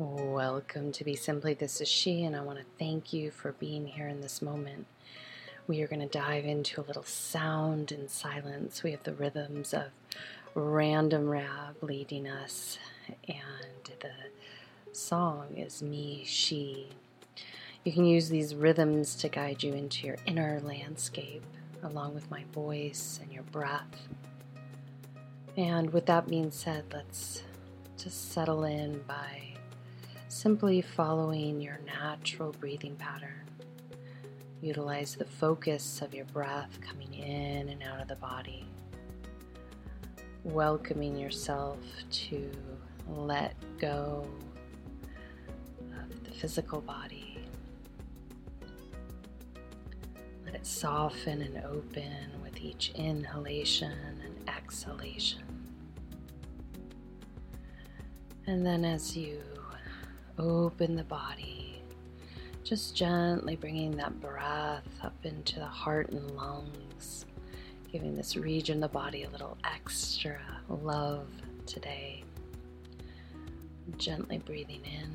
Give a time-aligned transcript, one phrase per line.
[0.00, 1.52] Welcome to Be Simply.
[1.52, 4.86] This is she, and I want to thank you for being here in this moment.
[5.66, 8.82] We are going to dive into a little sound and silence.
[8.82, 9.88] We have the rhythms of
[10.54, 12.78] Random Rab leading us,
[13.28, 16.88] and the song is Me, She.
[17.84, 21.44] You can use these rhythms to guide you into your inner landscape,
[21.82, 24.08] along with my voice and your breath.
[25.58, 27.42] And with that being said, let's
[27.98, 29.49] just settle in by
[30.30, 33.50] simply following your natural breathing pattern.
[34.62, 38.64] Utilize the focus of your breath coming in and out of the body,
[40.44, 41.78] welcoming yourself
[42.12, 42.48] to
[43.08, 44.24] let go
[46.00, 47.38] of the physical body.
[50.44, 55.42] Let it soften and open with each inhalation and exhalation.
[58.46, 59.40] And then as you
[60.42, 61.82] Open the body,
[62.64, 67.26] just gently bringing that breath up into the heart and lungs,
[67.92, 70.38] giving this region of the body a little extra
[70.70, 71.26] love
[71.66, 72.24] today.
[73.98, 75.10] Gently breathing in,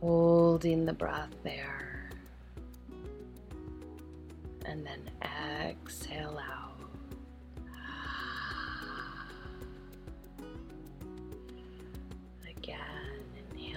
[0.00, 2.08] holding the breath there,
[4.64, 6.67] and then exhale out.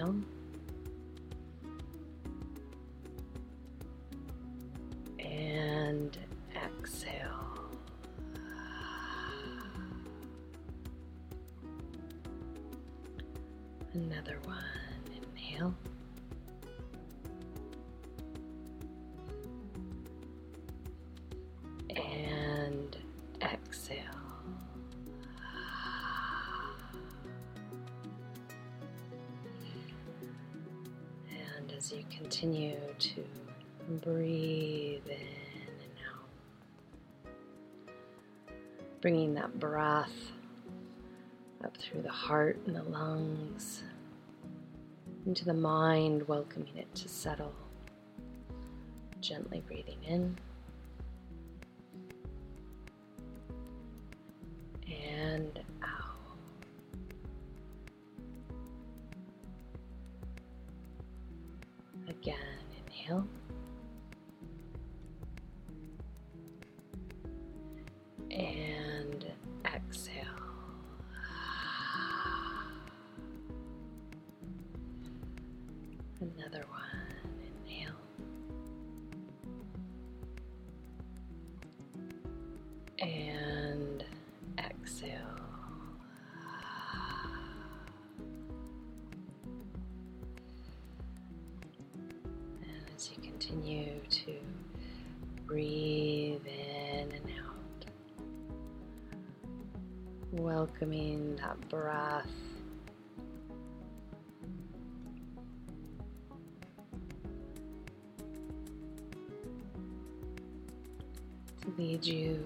[0.02, 0.24] Inhale.
[5.20, 6.18] And
[6.54, 7.70] exhale.
[13.94, 14.58] Another one.
[15.36, 15.74] Inhale.
[31.82, 33.24] As you continue to
[34.04, 36.28] breathe in and out,
[39.00, 40.12] bringing that breath
[41.64, 43.82] up through the heart and the lungs,
[45.26, 47.52] into the mind, welcoming it to settle.
[49.20, 50.38] Gently breathing in.
[63.02, 63.26] Inhale.
[68.30, 69.26] And
[69.66, 70.24] exhale.
[76.20, 76.80] Another one.
[77.66, 77.92] Inhale.
[82.98, 83.41] And
[93.52, 94.32] continue to
[95.46, 97.84] breathe in and out,
[100.32, 102.26] welcoming that breath.
[111.60, 112.42] To lead you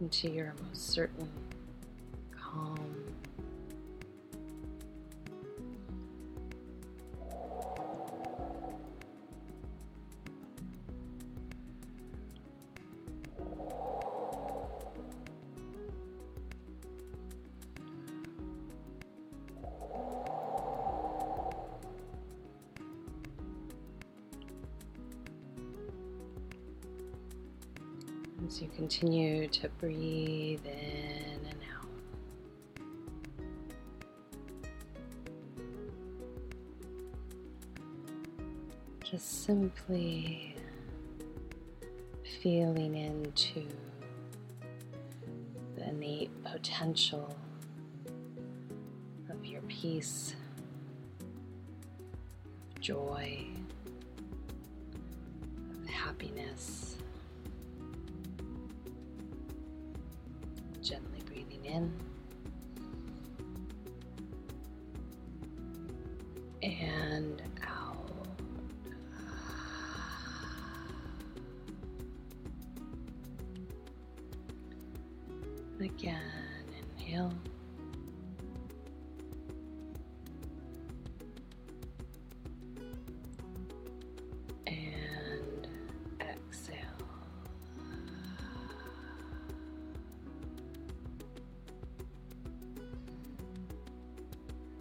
[0.00, 1.28] into your most certain
[28.56, 31.88] as you continue to breathe in and out.
[39.04, 40.56] Just simply
[42.40, 43.66] feeling into
[45.76, 47.36] the innate potential
[49.28, 50.34] of your peace,
[52.80, 53.44] joy,
[55.86, 56.96] happiness.
[61.66, 61.92] In.
[66.62, 68.10] And out.
[75.80, 76.20] Again,
[76.98, 77.32] inhale.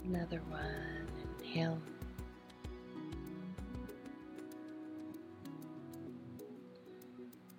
[0.08, 1.08] Another one.
[1.40, 1.80] Inhale.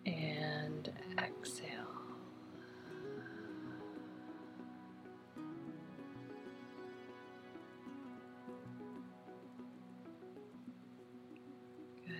[0.06, 1.66] And exhale.
[12.06, 12.14] Good.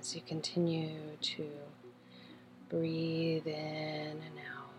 [0.00, 1.46] As you continue to
[2.68, 4.72] breathe in and out,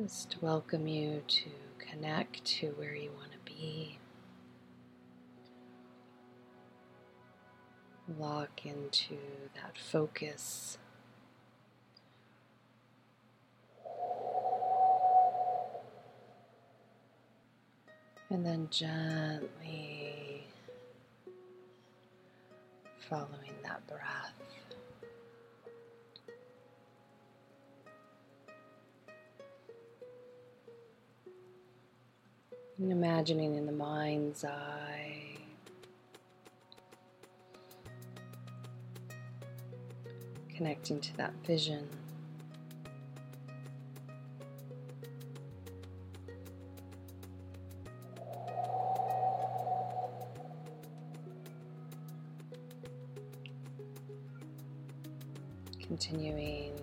[0.00, 1.50] just welcome you to
[1.90, 3.98] connect to where you want to be.
[8.18, 9.16] Lock into
[9.54, 10.78] that focus.
[18.30, 20.44] And then gently
[23.08, 24.32] following that breath.
[32.78, 35.24] And imagining in the mind's eye
[40.54, 41.88] connecting to that vision.
[55.80, 56.73] Continuing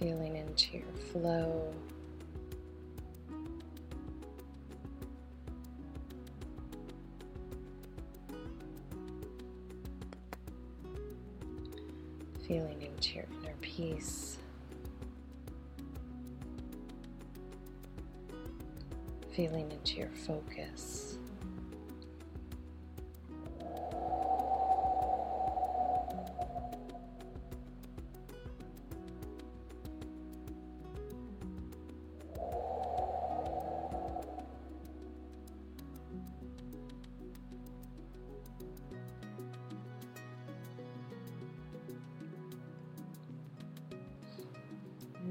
[0.00, 1.74] Feeling into your flow.
[12.48, 14.38] Feeling into your inner peace.
[19.36, 21.19] Feeling into your focus.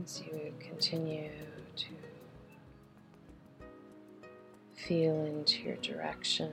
[0.09, 1.29] As you continue
[1.75, 1.85] to
[4.73, 6.49] feel into your direction,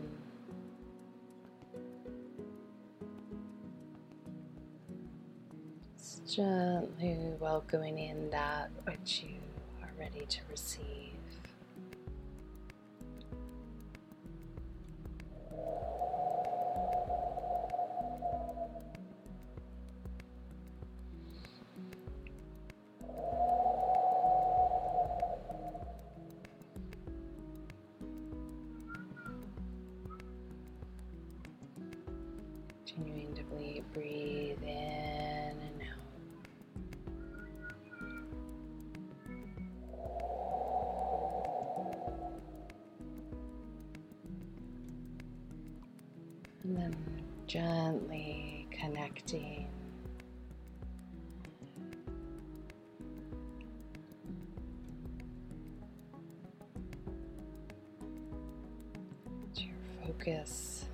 [6.29, 9.39] gently welcoming in that which you
[9.83, 11.15] are ready to receive.
[32.87, 36.07] Continuing to ble- breathe in and out.
[46.63, 46.97] And then
[47.49, 49.67] gently connecting.
[59.55, 59.75] To your
[60.07, 60.85] focus.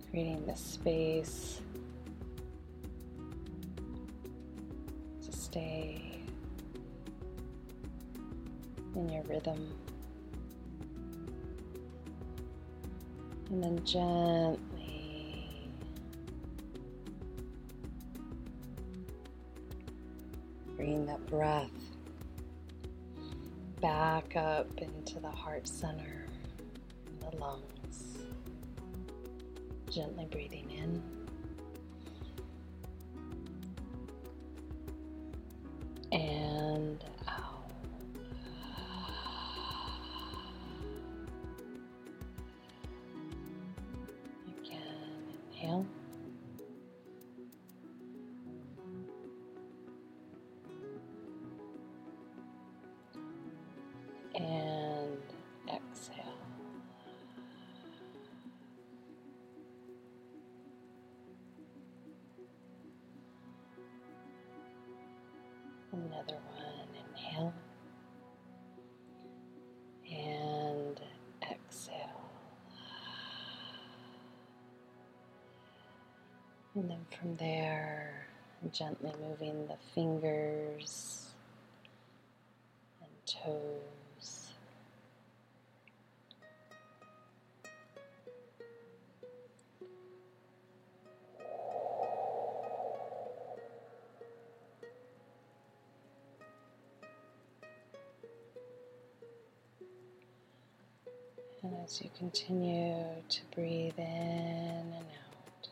[0.08, 1.60] creating the space
[5.24, 6.20] to stay
[8.94, 9.74] in your rhythm.
[13.50, 15.70] And then gently
[20.76, 21.85] bring that breath
[23.80, 26.26] back up into the heart center,
[27.20, 28.18] the lungs.
[29.90, 31.02] Gently breathing in.
[36.12, 37.04] And
[66.16, 67.52] Another one, inhale
[70.10, 71.00] and
[71.42, 72.30] exhale.
[76.74, 78.28] And then from there,
[78.72, 81.34] gently moving the fingers
[83.02, 84.05] and toes.
[101.66, 102.94] And as you continue
[103.28, 105.68] to breathe in and out,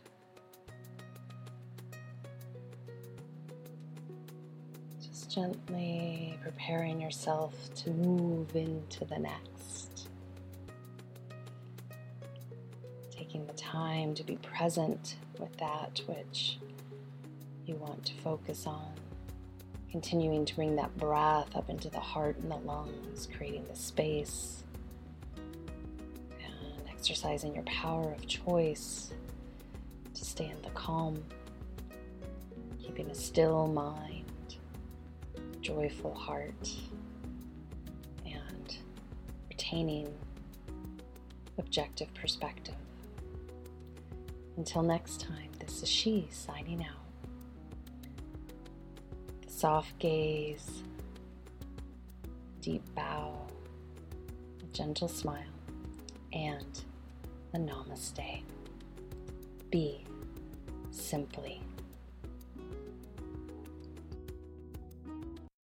[5.01, 10.09] just gently preparing yourself to move into the next.
[13.13, 16.59] Taking the time to be present with that which
[17.67, 18.95] you want to focus on.
[19.93, 24.64] Continuing to bring that breath up into the heart and the lungs, creating the space
[27.05, 29.13] exercising your power of choice
[30.15, 31.23] to stay in the calm,
[32.83, 34.57] keeping a still mind,
[35.61, 36.71] joyful heart,
[38.25, 38.79] and
[39.51, 40.09] retaining
[41.59, 42.75] objective perspective.
[44.57, 47.05] Until next time, this is she signing out.
[49.47, 50.83] The soft gaze,
[52.63, 53.47] deep bow,
[54.63, 55.43] a gentle smile,
[56.33, 56.83] and
[57.59, 58.43] namaste.
[59.71, 60.05] Be
[60.91, 61.61] simply